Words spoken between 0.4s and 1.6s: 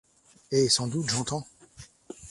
Hé, sans doute j’entends.